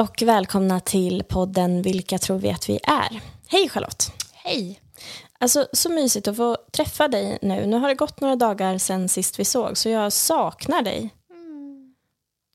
[0.00, 3.20] och välkomna till podden Vilka tror vi att vi är?
[3.48, 4.12] Hej Charlotte!
[4.32, 4.80] Hej!
[5.38, 7.66] Alltså så mysigt att få träffa dig nu.
[7.66, 11.14] Nu har det gått några dagar sedan sist vi såg så jag saknar dig.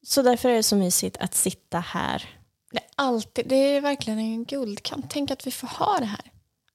[0.04, 2.30] Så därför är det så mysigt att sitta här.
[2.72, 5.05] Det är, alltid, det är verkligen en guldkant.
[5.10, 6.32] Tänk att vi får ha det här.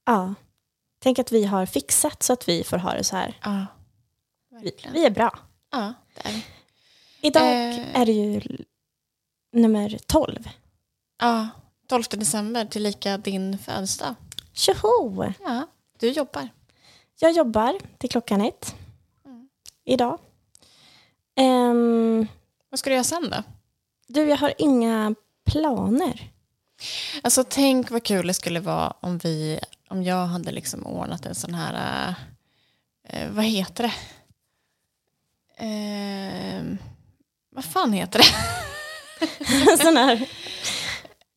[0.07, 0.35] Ja.
[1.03, 3.39] Tänk att vi har fixat så att vi får ha det så här.
[3.43, 3.67] Ja,
[4.51, 4.93] Vi, verkligen.
[4.95, 5.39] vi är bra.
[5.71, 6.41] Ja, det är.
[7.21, 8.01] Idag Eh.
[8.01, 8.41] är det ju
[9.53, 10.49] nummer 12.
[11.21, 11.49] Ja,
[11.89, 14.15] 12 december till lika din födelsedag.
[14.53, 15.33] Tjoho!
[15.45, 15.67] Ja,
[15.99, 16.49] du jobbar.
[17.21, 18.75] Jag jobbar till klockan ett
[19.25, 19.49] Mm.
[19.85, 20.19] idag.
[21.37, 22.27] Ehm,
[22.71, 23.43] Vad ska du göra sen då?
[24.07, 25.15] du, jag har inga
[25.47, 26.31] planer.
[27.23, 31.35] Alltså tänk vad kul det skulle vara om vi, om jag hade liksom ordnat en
[31.35, 32.15] sån här,
[33.09, 33.93] eh, vad heter det?
[35.67, 36.65] Eh,
[37.51, 39.77] vad fan heter det?
[39.83, 40.29] Sån här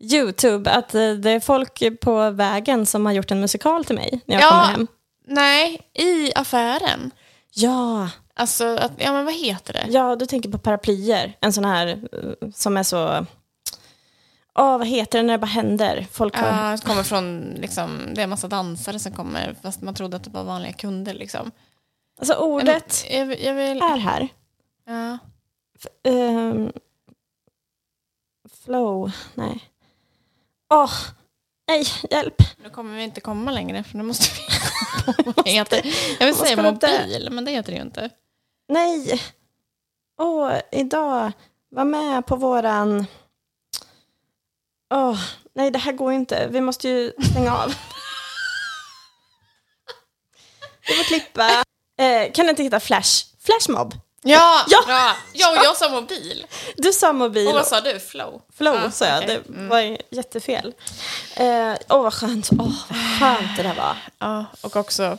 [0.03, 4.21] YouTube, att eh, det är folk på vägen som har gjort en musikal till mig
[4.25, 4.49] när jag Ja.
[4.49, 4.87] kommer hem.
[5.27, 7.11] Nej, i affären.
[7.53, 9.85] Ja, Alltså, att, ja men vad heter det?
[9.89, 11.37] ja, du tänker på paraplyer.
[11.41, 13.25] En sån här eh, som är så...
[14.59, 16.07] Åh, vad heter det när det bara händer?
[16.11, 16.47] Folk har...
[16.47, 20.17] Ja, det kommer från, liksom, det är en massa dansare som kommer fast man trodde
[20.17, 21.13] att det var vanliga kunder.
[21.13, 21.51] Liksom.
[22.19, 24.27] Alltså ordet Jag, jag vill, är här.
[24.85, 25.17] ja.
[26.11, 26.71] Ehm,
[28.63, 29.63] flow, nej.
[30.73, 30.91] Åh,
[31.67, 32.35] nej, hjälp.
[32.63, 34.25] Nu kommer vi inte komma längre för nu måste
[35.45, 35.81] vi heter.
[36.19, 38.09] Jag vill säga inte- mobil, men det heter det ju inte.
[38.69, 39.21] Nej.
[40.19, 41.31] Åh, idag,
[41.69, 43.05] var med på våran...
[44.93, 45.19] Åh,
[45.55, 46.47] nej det här går inte.
[46.51, 47.67] Vi måste ju stänga av.
[50.87, 51.49] Vi får klippa.
[51.97, 53.25] Eh, kan du inte hitta Flash?
[53.39, 53.93] Flashmob.
[54.23, 54.83] Ja, Ja.
[54.85, 55.15] bra!
[55.33, 56.45] Ja, och jag sa mobil.
[56.77, 57.47] Du sa mobil.
[57.47, 57.99] Och vad sa du?
[57.99, 58.41] Flow?
[58.57, 59.39] Flow Ja, sa jag, okej.
[59.47, 59.67] det Mm.
[59.69, 60.73] var ju jättefel.
[61.39, 63.97] Åh oh, vad skönt, åh vad skönt det där var.
[64.19, 65.17] Ja, och också,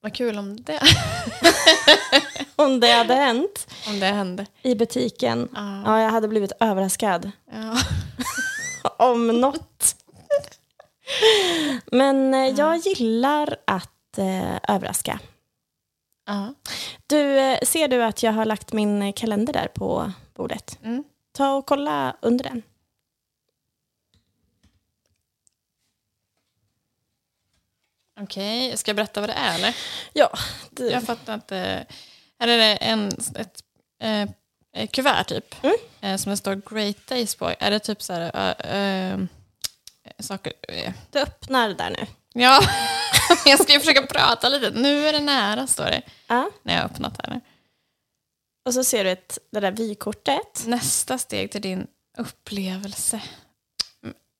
[0.00, 0.80] vad kul om det,
[2.56, 4.46] Om det hade hänt om det hände.
[4.62, 5.82] i butiken, Ja.
[5.84, 7.30] ja jag hade blivit överraskad.
[7.52, 7.76] Ja.
[9.06, 9.96] om något.
[11.86, 15.18] Men eh, jag gillar att eh, överraska.
[16.24, 16.54] Ja.
[17.06, 20.78] Du, eh, ser du att jag har lagt min eh, kalender där på bordet?
[20.82, 21.04] Mm.
[21.32, 22.62] Ta och kolla under den.
[28.20, 29.76] Okej, ska jag berätta vad det är eller?
[30.12, 30.30] Ja,
[30.70, 30.90] du.
[30.90, 31.86] Jag fattar inte.
[32.38, 33.64] Här är det en, ett
[34.02, 34.28] eh,
[34.74, 35.64] eh, kuvert typ.
[35.64, 35.76] Mm.
[36.00, 37.54] Eh, som det står Great Days på.
[37.58, 38.54] Är det typ så här...
[38.58, 39.18] eh, eh,
[40.18, 40.52] saker...
[40.68, 40.92] eh.
[41.10, 42.06] du öppnar där nu.
[42.42, 42.60] Ja,
[43.46, 44.70] jag ska ju försöka prata lite.
[44.70, 46.02] Nu är det nära står det.
[46.26, 46.50] Ja.
[46.62, 47.40] När jag har öppnat här.
[48.64, 50.64] Och så ser du ett, det där vykortet.
[50.66, 51.86] Nästa steg till din
[52.18, 53.22] upplevelse.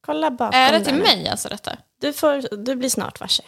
[0.06, 1.02] Kolla bakom Är det till den.
[1.02, 1.76] mig alltså detta?
[2.00, 3.42] Du, får, du blir snart varse.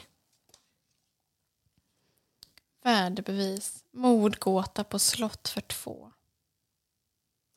[2.85, 3.85] Värdebevis.
[3.93, 6.11] Mordgåta på slott för två.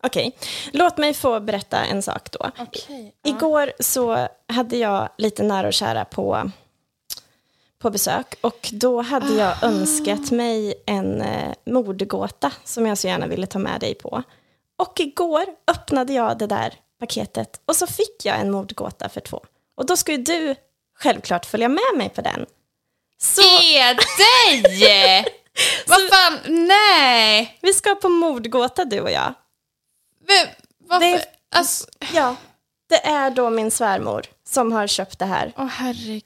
[0.04, 0.38] Okej,
[0.74, 2.52] låt mig få berätta en sak då.
[2.58, 3.16] Okej.
[3.24, 6.52] Igår så hade jag lite nära och kära på,
[7.82, 13.28] på besök och då hade jag önskat mig en eh, mordgåta som jag så gärna
[13.28, 14.24] ville ta med dig på.
[14.78, 19.46] Och igår öppnade jag det där paketet och så fick jag en mordgåta för två.
[19.78, 20.56] Och då ska ju du
[21.00, 22.46] självklart följa med mig på den.
[23.22, 25.26] Så Ge dig!
[25.88, 27.58] Vad fan, nej!
[27.62, 29.34] vi ska på mordgåta du och jag.
[30.28, 30.48] Men,
[30.90, 31.06] varför?
[31.08, 32.36] Det är- Alltså, Ja,
[32.90, 35.54] det är då min svärmor som har köpt det här.
[35.58, 36.24] åh herregud.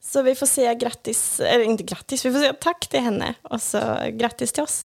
[0.00, 3.62] Så vi får säga grattis, eller inte grattis, vi får säga tack till henne och
[3.62, 4.80] så grattis till oss.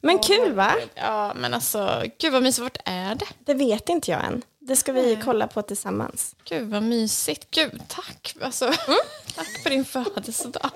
[0.00, 0.74] Men kul va?
[0.94, 2.62] Ja, men alltså, gud vad mysigt.
[2.62, 3.26] Vart är det?
[3.38, 4.42] Det vet inte jag än.
[4.58, 6.36] Det ska vi kolla på tillsammans.
[6.44, 7.50] Gud vad mysigt.
[7.50, 8.36] Gud, tack.
[8.40, 8.66] Alltså,
[9.34, 10.70] tack för din födelsedag.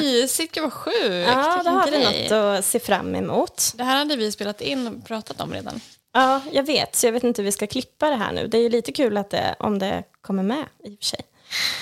[0.00, 1.28] mysigt, gud vad sjukt.
[1.28, 3.72] Ja, Vilken har vi något att se fram emot.
[3.74, 5.80] Det här hade vi spelat in och pratat om redan.
[6.12, 8.46] Ja, jag vet, så jag vet inte hur vi ska klippa det här nu.
[8.46, 11.20] Det är ju lite kul att det, om det kommer med i och för sig.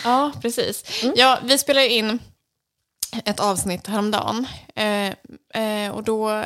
[0.05, 1.05] Ja, precis.
[1.17, 2.19] Ja, vi spelade in
[3.25, 4.47] ett avsnitt häromdagen.
[4.75, 5.09] Eh,
[5.55, 6.45] eh, och då...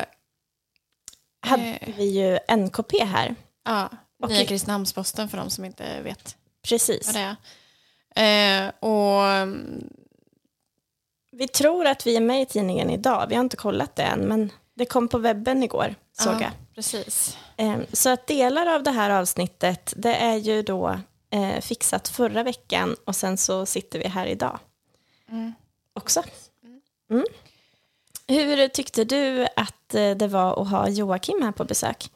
[1.41, 1.93] Hade Eh.
[1.97, 3.35] vi ju NKP här.
[3.65, 3.89] Ja,
[4.23, 6.35] Och- Nya Kristinehamns-Posten för de som inte vet
[6.67, 7.05] Precis.
[7.07, 7.35] vad det
[8.15, 8.65] är.
[8.65, 9.89] Eh, och mm,
[11.31, 13.25] Vi tror att vi är med i tidningen idag.
[13.29, 16.51] Vi har inte kollat det än, men det kom på webben igår, såg ja, jag.
[16.75, 17.37] precis.
[17.57, 20.99] Ehm, Så att delar av det här avsnittet, det är ju då
[21.29, 24.59] eh, fixat förra veckan och sen så sitter vi här idag
[25.29, 25.53] Mm.
[25.93, 26.23] också.
[27.09, 27.25] Mm.
[28.27, 32.09] Hur tyckte du att eh, det var att ha Joakim här på besök?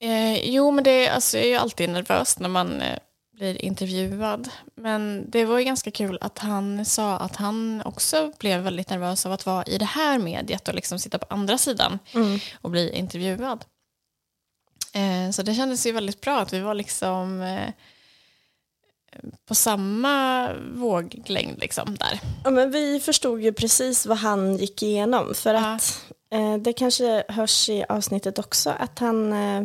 [0.00, 2.98] Eh, jo, men det alltså, jag är alltid nervös när man eh,
[3.42, 4.48] blir intervjuad.
[4.74, 9.26] Men det var ju ganska kul att han sa att han också blev väldigt nervös
[9.26, 11.98] av att vara i det här mediet och liksom sitta på andra sidan
[12.60, 13.64] och bli intervjuad.
[14.94, 17.68] Eh, så det kändes ju väldigt bra att vi var liksom eh,
[19.48, 22.20] på samma våglängd liksom där.
[22.44, 25.34] Ja, men vi förstod ju precis vad han gick igenom.
[25.34, 25.74] För Ja.
[25.74, 29.62] att eh, det kanske hörs i avsnittet också att han, eh,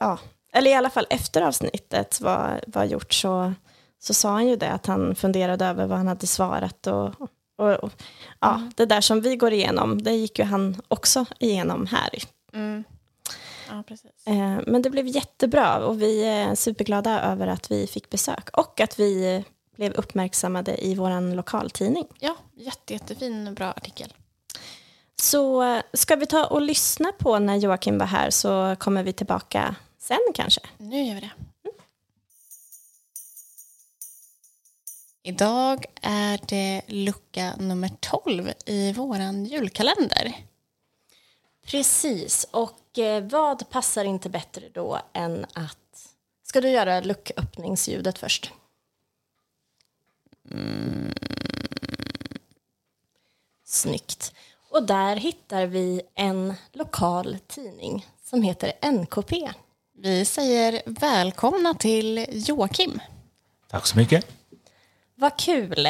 [0.00, 0.18] ja,
[0.52, 3.54] eller i alla fall efter avsnittet var, var gjort så,
[3.98, 6.86] så sa han ju det att han funderade över vad han hade svarat.
[6.86, 7.14] Och,
[7.58, 7.92] och, och
[8.40, 12.10] ja, det där som vi går igenom, det gick ju han också igenom här.
[13.68, 14.26] Ja, precis.
[14.26, 18.80] Eh, Men det blev jättebra och vi är superglada över att vi fick besök och
[18.80, 19.44] att vi
[19.76, 22.06] blev uppmärksammade i vår lokaltidning.
[22.18, 24.12] Ja, jätte, jättefin och bra artikel.
[25.22, 29.12] Så eh, ska vi ta och lyssna på när Joakim var här så kommer vi
[29.12, 30.60] tillbaka sen kanske.
[30.78, 31.30] Nu gör vi det.
[35.22, 40.34] Idag är det lucka nummer 12 i våran julkalender.
[41.66, 46.08] Precis, och eh, vad passar inte bättre då än att...
[46.42, 48.52] Ska du göra lucköppningsljudet först?
[53.64, 54.34] Snyggt.
[54.68, 59.52] Och där hittar vi en lokal tidning som heter NKP.
[60.02, 63.00] Vi säger välkomna till Joakim.
[63.70, 64.26] Tack så mycket.
[65.14, 65.88] Vad kul!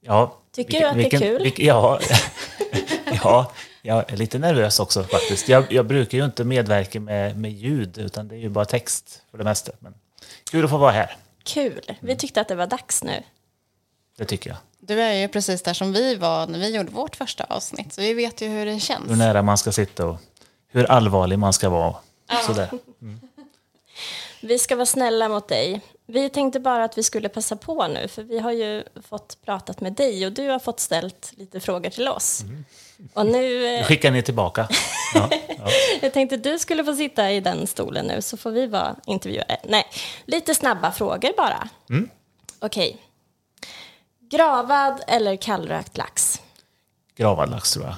[0.00, 1.42] Ja, Tycker du att det är kul?
[1.42, 2.00] vilken- ja,
[3.22, 3.52] ja,
[3.82, 5.48] jag är lite nervös också faktiskt.
[5.48, 9.22] Jag, jag brukar ju inte medverka med, med ljud, utan det är ju bara text
[9.30, 9.72] för det mesta.
[9.78, 9.94] Men
[10.50, 11.96] kul att få vara här, Kul!
[12.00, 13.22] Vi tyckte att det var dags nu.
[14.18, 14.58] det tycker jag.
[14.80, 18.00] Du är ju precis där som vi var när vi gjorde vårt första avsnitt, så
[18.00, 19.10] vi vet ju hur det känns.
[19.10, 20.16] Hur nära man ska sitta och
[20.68, 21.94] hur allvarlig man ska vara.
[22.46, 22.70] Sådär.
[24.40, 25.80] Vi ska vara snälla mot dig.
[26.06, 29.80] Vi tänkte bara att vi skulle passa på nu, för vi har ju fått pratat
[29.80, 32.44] med dig och du har fått ställt lite frågor till oss.
[33.14, 34.68] Och nu, Nu eh, skickar ni tillbaka.
[35.14, 35.68] Ja, ja.
[36.02, 39.56] jag tänkte du skulle få sitta i den stolen nu, så får vi vara intervjuare.
[39.64, 39.84] Nej,
[40.24, 41.68] lite snabba frågor bara.
[42.58, 42.96] Okej.
[44.20, 46.40] Gravad eller kallrökt lax?
[47.16, 47.94] Gravad lax tror jag.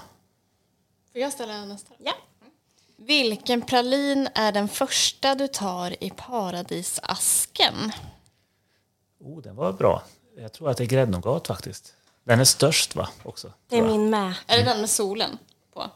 [1.12, 1.94] Får jag ställa nästa?
[1.98, 2.12] Ja.
[3.02, 7.92] Vilken pralin är den första du tar i paradisasken?
[9.20, 10.02] Oh, den var bra.
[10.38, 11.94] Jag tror att det är gräddnougat faktiskt.
[12.24, 13.08] Den är störst va?
[13.22, 14.34] Också, Det är min med.
[14.46, 15.38] Är det den med solen
[15.74, 15.90] på?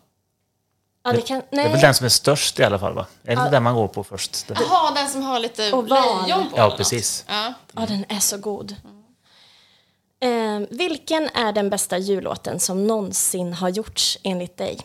[1.05, 3.07] Ja, det kan, Det är väl den som är störst i alla fall va?
[3.23, 4.47] Är det inte den man går på först?
[4.49, 6.23] Jaha, den som har lite Oval.
[6.27, 6.57] lejon på.
[6.59, 7.25] Ja, precis.
[7.29, 7.55] Ja.
[7.73, 8.77] Ja, den är så god.
[10.21, 14.81] Eh, vilken är den bästa jullåten som någonsin har gjorts enligt dig?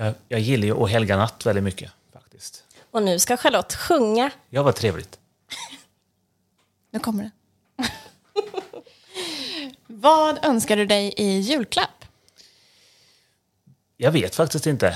[0.00, 2.64] Jag, jag gillar ju Å helga natt väldigt mycket faktiskt.
[2.90, 4.30] Och nu ska Charlotte sjunga.
[4.50, 5.18] Ja, vad trevligt.
[6.90, 7.30] Nu kommer det.
[9.86, 12.04] Vad önskar du dig i julklapp?
[13.96, 14.86] Jag vet faktiskt inte.
[14.86, 14.94] Jag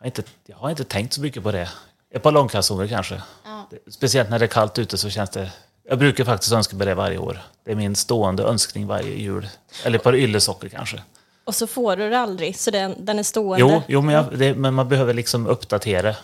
[0.00, 1.70] har inte, jag har inte tänkt så mycket på det.
[2.10, 3.22] Ett par långkalsonger kanske.
[3.70, 5.52] Det- Speciellt när det är kallt ute så känns det...
[5.82, 7.42] Jag brukar faktiskt önska mig det varje år.
[7.64, 9.48] Det är min stående önskning varje jul.
[9.84, 11.02] Eller ett par yllesocker kanske.
[11.44, 13.60] Och så får du det aldrig, så den, den är stående.
[13.60, 16.08] Jo, jo men, jag, det, men man behöver liksom uppdatera.
[16.08, 16.16] Eh,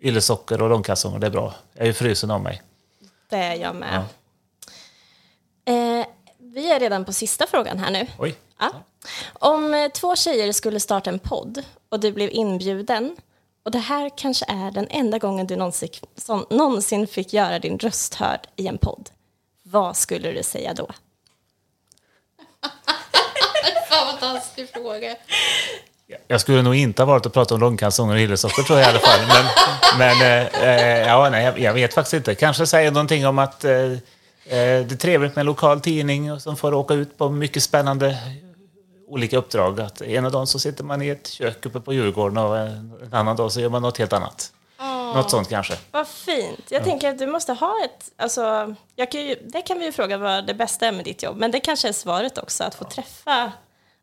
[0.00, 1.54] Yllesocker och långkalsonger, det är bra.
[1.72, 2.62] Jag är ju frusen av mig.
[3.28, 4.02] Det är jag med.
[5.64, 6.06] Eh,
[6.38, 8.06] vi är redan på sista frågan här nu.
[8.18, 8.34] Oj.
[8.58, 8.70] Ja.
[9.32, 13.16] Om eh, två tjejer skulle starta en podd och du blev inbjuden
[13.62, 17.78] och det här kanske är den enda gången du någonsin, som, någonsin fick göra din
[17.78, 19.10] röst hörd i en podd.
[19.62, 20.88] Vad skulle du säga då?
[24.20, 25.16] Fan vad taskig fråga.
[26.28, 28.90] Jag skulle nog inte ha varit och pratat om långkalsonger och yllesocker tror jag i
[28.90, 29.20] alla fall.
[29.28, 29.44] Men,
[29.98, 32.34] men eh, eh, ja, nej, jag, jag vet faktiskt inte.
[32.34, 33.98] Kanske säga någonting om att eh, eh,
[34.46, 38.18] det är trevligt med en lokal tidning som får åka ut på mycket spännande
[39.08, 39.80] olika uppdrag.
[39.80, 43.14] Att ena dagen så sitter man i ett kök uppe på Djurgården och en, en
[43.14, 44.52] annan dag så gör man något helt annat.
[45.14, 45.74] Något sånt kanske.
[45.90, 46.64] Vad fint.
[46.70, 48.10] Jag tänker att du måste ha ett...
[48.16, 51.22] Alltså, jag kan ju, det kan vi ju fråga vad det bästa är med ditt
[51.22, 53.52] jobb, men det kanske är svaret också, att få träffa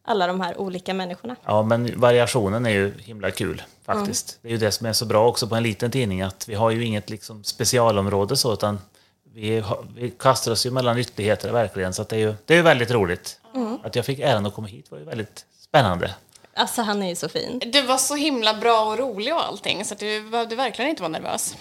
[0.06, 1.36] alla de här olika människorna.
[1.46, 4.40] Ja, men variationen är ju himla kul faktiskt.
[4.42, 6.56] Det är ju det som är så bra också på en liten tidning att vi
[6.56, 8.80] har ju inget liksom specialområde så utan
[9.34, 12.54] vi, har, vi kastar oss ju mellan ytterligheter verkligen så att det är ju det
[12.54, 13.40] är ju väldigt roligt.
[13.84, 16.16] Att jag fick äran att komma hit var ju väldigt spännande.
[16.54, 17.62] Alltså, han är ju så fin.
[17.66, 21.02] Du var så himla bra och rolig och allting så att du behövde verkligen inte
[21.02, 21.56] vara nervös.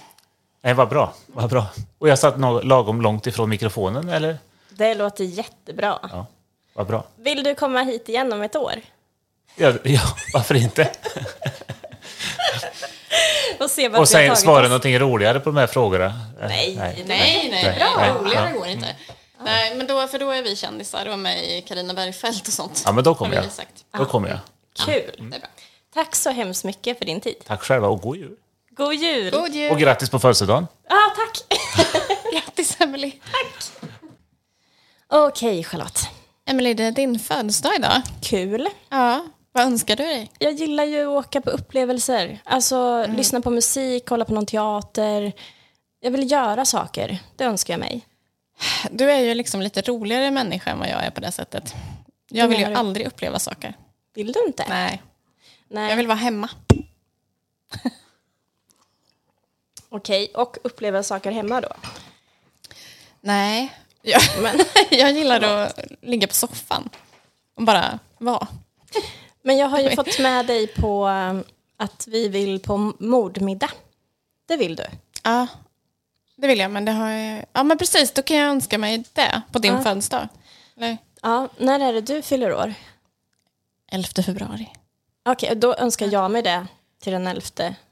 [0.63, 1.67] Nej, vad bra, vad bra.
[1.99, 4.39] Och jag satt lagom långt ifrån mikrofonen eller?
[4.69, 5.99] Det låter jättebra.
[6.03, 6.27] Ja,
[6.73, 7.05] vad bra.
[7.17, 8.75] Vill du komma hit igen om ett år?
[9.57, 10.01] Ja, ja
[10.35, 10.91] varför inte?
[13.61, 14.69] och se vart Och vi har svara oss.
[14.69, 16.13] någonting roligare på de här frågorna.
[16.41, 17.95] Nej, Nej, nej, Nej, bra.
[17.97, 18.59] nej, roligare ja.
[18.59, 18.97] går inte.
[19.45, 22.83] Nej, men då, för då är vi kändisar och med i Carina Bergfeldt och sånt.
[22.87, 23.53] Ja, men då kommer jag.
[23.53, 23.85] Sagt.
[23.99, 24.39] Då kommer jag.
[24.87, 25.15] Kul.
[25.31, 25.49] Det är bra.
[25.95, 27.37] Tack så hemskt mycket för din tid.
[27.47, 28.37] Tack själva och god jul.
[28.71, 29.31] God jul!
[29.31, 29.71] God jul!
[29.73, 30.67] Och grattis på födelsedagen.
[30.89, 31.59] ah, tack!
[32.33, 33.13] Grattis Emily.
[35.09, 36.09] Okej, Charlotte.
[36.45, 38.03] Emily, det är din födelsedag idag.
[38.23, 38.69] Kul.
[38.89, 40.31] Ja, vad önskar du dig?
[40.39, 42.41] Jag gillar ju att åka på upplevelser.
[42.45, 45.33] Alltså lyssna på musik, kolla på någon teater.
[46.01, 47.19] Jag vill göra saker.
[47.37, 48.07] Det önskar jag mig.
[48.91, 51.75] Du är ju liksom lite roligare människa än vad jag är på det sättet.
[52.29, 52.75] Jag vill ju du?
[52.75, 53.75] aldrig uppleva saker.
[54.15, 54.65] Vill du inte?
[54.69, 55.03] Nej,
[55.69, 55.91] Nej.
[55.91, 56.49] jag vill vara hemma.
[59.89, 61.69] Okej, och uppleva saker hemma då?
[63.21, 66.89] Nej, jag, Men, jag gillar att ligga på soffan
[67.57, 68.47] och bara vara.
[69.43, 71.45] men jag har ju fått med dig på um,
[71.77, 73.71] att vi vill på mordmiddag.
[74.49, 74.85] Det vill du?
[75.23, 75.47] Ja,
[76.37, 77.45] det vill jag, men det har jag...
[77.53, 79.83] Ja, men precis, då kan jag önska mig det på din Ja.
[79.83, 80.29] födelsedag.
[80.77, 82.75] Eller Ja, när är det du fyller år?
[83.93, 84.73] 11 februari.
[85.25, 86.67] Okej, då önskar jag mig det
[87.03, 87.43] till den 11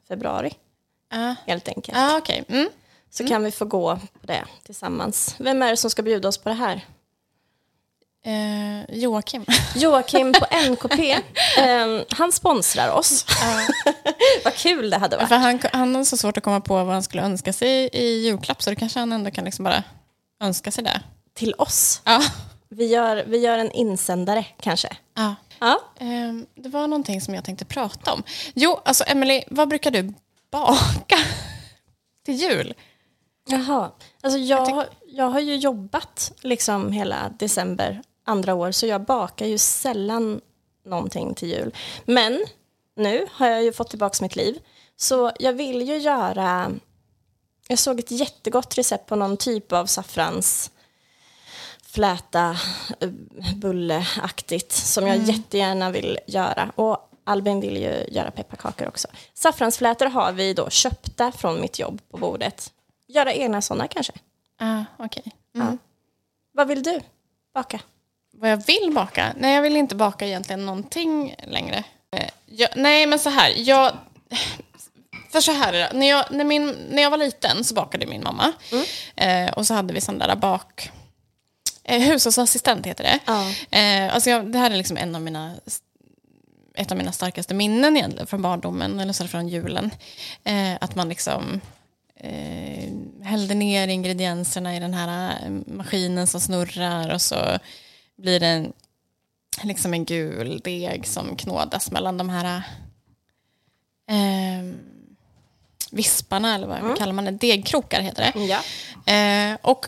[0.08, 0.52] februari,
[1.10, 1.98] Ja, helt enkelt.
[1.98, 2.44] ja okej.
[2.48, 2.68] Mm.
[3.10, 5.34] Så kan vi få gå på det tillsammans.
[5.38, 6.80] Vem är det som ska bjuda oss på det här?
[8.24, 9.44] Eh, Joakim.
[9.76, 11.16] Joakim på NKP.
[11.58, 13.26] Ehm, han sponsrar oss.
[14.44, 15.28] Vad kul det hade varit.
[15.28, 18.04] För han, han har så svårt att komma på vad han skulle önska sig i
[18.26, 19.84] julklapp, så då kanske han ändå kan liksom bara
[20.42, 21.00] önska sig det.
[21.34, 22.02] Till oss.
[22.04, 22.22] Ja.
[22.68, 24.88] Vi gör, vi gör en insändare kanske.
[25.16, 25.34] ja.
[25.62, 25.80] Ja.
[25.98, 28.22] Ehm, det var någonting som jag tänkte prata om.
[28.54, 30.14] Jo, alltså Emily, vad brukar du
[30.50, 31.18] baka
[32.24, 32.74] till jul?
[33.50, 33.90] Jaha.
[34.22, 39.46] Alltså jag, har- jag har ju jobbat liksom hela december andra år så jag bakar
[39.46, 40.40] ju sällan
[40.86, 41.74] någonting till jul.
[42.04, 42.44] Men
[42.96, 44.58] nu har jag ju fått tillbaka mitt liv
[44.96, 46.70] så jag vill ju göra
[47.68, 50.70] jag såg ett jättegott recept på någon typ av saffrans
[51.82, 52.56] fläta
[53.00, 53.08] eh,
[53.56, 56.72] bulleaktigt som jag jättegärna vill göra.
[56.74, 59.08] Och Albin vill ju göra pepparkakor också.
[59.34, 62.72] Saffransflätor har vi då köpta från mitt jobb på bordet.
[63.14, 64.12] Göra egna sådana kanske.
[64.58, 65.24] Ah, okej.
[65.54, 65.66] Mm.
[65.66, 65.76] Ja.
[66.52, 67.00] Vad vill du
[67.54, 67.80] baka?
[68.32, 69.34] Vad jag vill baka?
[69.36, 71.84] Nej, jag vill inte baka egentligen någonting längre.
[72.16, 73.52] Eh, Jag, nej, men så här.
[73.56, 73.92] Jag,
[75.32, 75.98] för så här är det.
[75.98, 78.52] När jag, när, min, när jag var liten så bakade min mamma.
[79.16, 80.90] Eh, och så hade vi sån där bak...
[81.84, 83.18] Eh, hushållsassistent heter det.
[83.26, 83.50] Ja.
[83.78, 85.54] Eh, alltså jag, det här är liksom en av mina,
[86.74, 89.90] ett av mina starkaste minnen egentligen från barndomen, eller så från julen.
[90.44, 91.60] Eh, att man liksom
[92.20, 97.58] eh, hällde ner ingredienserna i den här eh, maskinen som snurrar och så
[98.16, 98.72] blir det en,
[99.62, 102.62] liksom en gul deg som knådas mellan de här
[104.10, 104.74] eh,
[105.90, 107.30] visparna, eller vad kallar man det?
[107.30, 108.40] Degkrokar heter det.
[108.44, 108.60] Ja.
[109.12, 109.86] Eh, och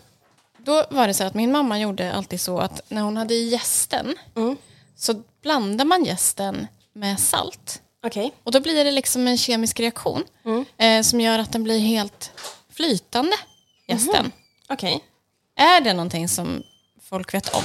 [0.59, 4.15] då var det så att min mamma gjorde alltid så att när hon hade gästen
[4.37, 4.57] Mm.
[4.97, 7.82] så blandar man gästen med salt.
[8.03, 8.33] Okej.
[8.45, 10.65] Och då blir det liksom en kemisk reaktion Mm.
[10.79, 12.31] eh, som gör att den blir helt
[12.73, 13.37] flytande,
[13.89, 14.33] gästen.
[14.69, 15.05] Okej.
[15.57, 16.63] Är det någonting som
[17.03, 17.63] folk vet om?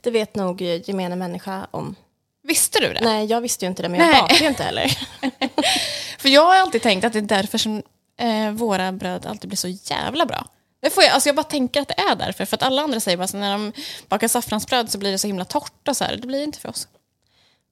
[0.00, 1.94] Det vet nog gemene människa om.
[2.42, 3.00] Visste du det?
[3.02, 4.20] Nej, jag visste ju inte det, men jag Nej.
[4.20, 4.98] bakar ju inte heller.
[6.18, 7.82] För jag har alltid tänkt att det är därför som
[8.18, 10.46] eh, våra bröd alltid blir så jävla bra.
[10.82, 12.44] Det får jag, alltså jag bara tänker att det är därför.
[12.44, 13.72] För att alla andra säger bara att när de
[14.08, 16.16] bakar saffransbröd så blir det så himla torrt och så här.
[16.16, 16.88] Det blir inte för oss.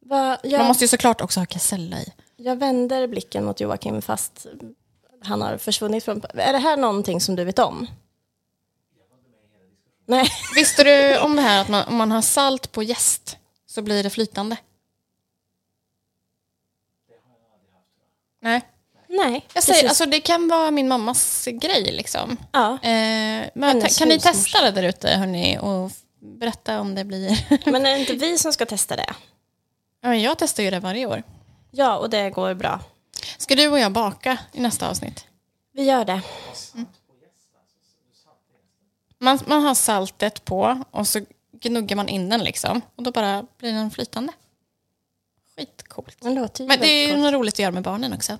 [0.00, 2.12] Va, jag, Man måste ju såklart också ha kesella i.
[2.36, 4.46] jag vänder blicken mot Joakim fast
[5.22, 6.22] han har försvunnit från...
[6.34, 7.86] Är det här någonting som du vet om?
[10.06, 10.28] Nej.
[10.54, 14.02] Visste du om det här att man, om man har salt på jäst så blir
[14.02, 14.56] det flytande?
[18.42, 18.62] Nej.
[19.08, 19.46] Nej.
[19.54, 19.88] Jag säger, precis.
[19.88, 22.36] alltså det kan vara min mammas grej liksom.
[22.52, 22.72] ja.
[22.72, 25.90] Eh, men kan ni testa det där ute hörni och
[26.20, 27.46] berätta om det blir...
[27.70, 29.14] Men är det inte vi som ska testa det?
[30.00, 31.22] Ja, men jag testar ju det varje år.
[31.70, 32.80] Ja, och det går bra.
[33.38, 35.26] Ska du och jag baka i nästa avsnitt?
[35.72, 36.22] Vi gör det.
[39.18, 41.20] Man, man har saltet på och så
[41.52, 42.80] gnuggar man in den liksom.
[42.96, 44.32] Och då bara blir den flytande.
[45.56, 46.16] Skitcoolt.
[46.20, 48.38] Det låter ju Men det är ju något roligt att göra med barnen också.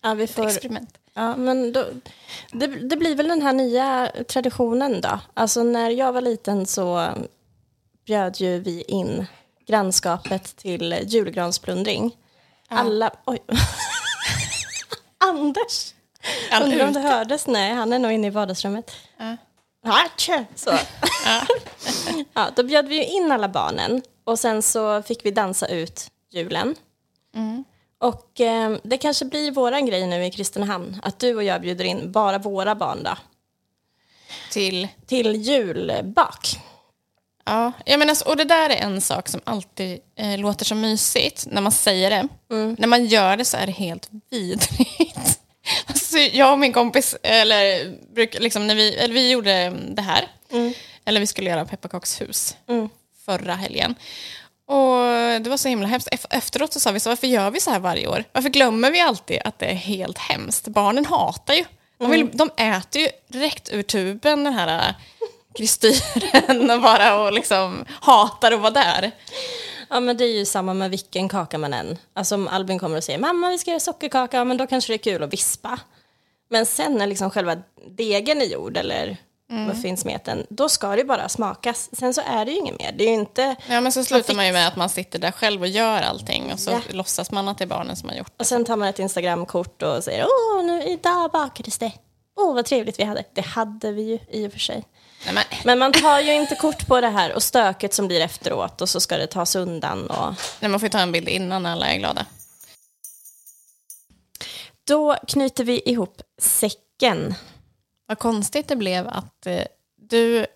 [0.00, 0.46] Ja, vi får...
[0.46, 0.98] Experiment.
[1.14, 1.86] Ja, men då,
[2.52, 5.20] det, det blir väl den här nya traditionen då.
[5.34, 7.08] Alltså när jag var liten så
[8.04, 9.26] bjöd ju vi in
[9.66, 12.16] grannskapet till julgransplundring.
[12.68, 13.10] Alla...
[13.26, 13.38] Oj.
[15.18, 15.94] Anders!
[16.50, 17.46] Han Undrar om det hördes?
[17.46, 18.90] Nej, han är nog inne i vardagsrummet.
[19.16, 19.36] Ja.
[19.84, 20.44] Hatcha!
[20.54, 20.70] Så.
[22.32, 26.74] ja, då bjöd vi in alla barnen och sen så fick vi dansa ut julen.
[27.34, 27.64] Mm.
[27.98, 31.84] Och eh, det kanske blir våran grej nu i Kristinehamn, att du och jag bjuder
[31.84, 33.16] in bara våra barn då,
[34.50, 36.58] Till till julbak.
[37.44, 40.74] Ja, jag menar, alltså, och det där är en sak som alltid eh, låter så
[40.74, 42.28] mysigt när man säger det.
[42.78, 45.40] När man gör det så är det helt vidrigt.
[45.86, 50.28] alltså, jag och min kompis, eller, bruk, liksom, när vi, eller vi gjorde det här,
[51.04, 52.56] eller vi skulle göra pepparkakshus
[53.24, 53.94] förra helgen.
[54.66, 54.96] Och
[55.42, 56.08] det var så himla hemskt.
[56.08, 58.24] Ef- Efteråt så sa vi så, varför gör vi så här varje år?
[58.32, 60.68] Varför glömmer vi alltid att det är helt hemskt?
[60.68, 61.64] Barnen hatar ju.
[61.98, 64.94] De, vill, de äter ju direkt ur tuben den här
[65.54, 69.10] kristyren och bara och liksom hatar att vara där.
[69.90, 71.98] Ja men det är ju samma med vilken kaka man än.
[72.14, 74.92] Alltså om Albin kommer och säger mamma vi ska göra sockerkaka, ja, men då kanske
[74.92, 75.78] det är kul att vispa.
[76.50, 77.56] Men sen när liksom själva
[77.90, 79.16] degen är gjord eller
[79.50, 81.90] muffinsmeten, då ska det bara smakas.
[81.92, 82.92] Sen så är det ju inget mer.
[82.92, 83.56] Det är ju inte...
[83.68, 86.52] Ja, men så slutar man ju med att man sitter där själv och gör allting
[86.52, 86.80] och så Ja.
[86.90, 88.42] låtsas man att det är barnen som har gjort det.
[88.42, 91.92] Och sen tar man ett Instagramkort och säger åh, nu idag bakades det.
[92.36, 93.24] Åh, vad trevligt vi hade.
[93.34, 94.84] Det hade vi ju i och för sig.
[95.26, 98.80] Nej, men, man tar ju inte kort på det här och stöket som blir efteråt
[98.80, 100.06] och så ska det tas undan.
[100.06, 100.34] Och...
[100.60, 102.26] nej, man får ju ta en bild innan alla är glada.
[104.84, 107.34] Då knyter vi ihop säcken.
[108.06, 109.64] Vad konstigt det blev att eh,
[109.96, 110.46] du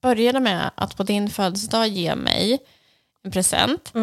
[0.00, 2.58] började med att på din födelsedag ge mig
[3.24, 3.94] en present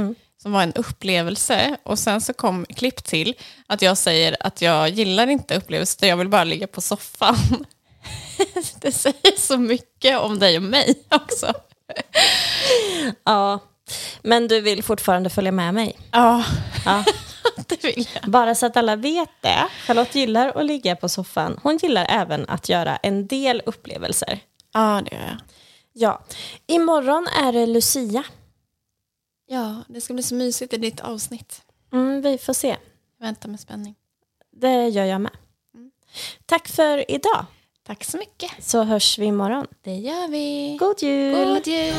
[0.46, 3.34] som var en upplevelse och sen så kom klipp till
[3.68, 7.66] att jag säger att jag gillar inte upplevelser, jag vill bara ligga på soffan.
[8.82, 11.54] det säger så mycket om dig och mig också.
[13.24, 13.60] Ja,
[14.22, 15.98] men du vill fortfarande följa med mig.
[16.12, 16.44] Ja,
[16.86, 17.04] Ja.
[17.68, 18.32] det vill jag.
[18.32, 19.68] Bara så att alla vet det.
[19.88, 21.60] Charlotte gillar att ligga på soffan.
[21.64, 24.40] Hon gillar även att göra en del upplevelser.
[24.74, 25.38] Ja, det gör jag.
[25.94, 26.24] Ja,
[26.68, 28.24] imorgon är det Lucia.
[29.48, 31.62] Ja, det ska bli så mysigt i ditt avsnitt.
[31.94, 32.78] Mm, vi får se.
[33.20, 33.96] Jag väntar med spänning.
[34.52, 35.32] Det gör jag med.
[36.46, 37.46] Tack för idag.
[37.84, 38.52] Tack så mycket.
[38.60, 39.68] Så hörs vi imorgon.
[39.82, 40.78] Det gör vi.
[40.80, 41.54] God jul!
[41.54, 41.94] God jul!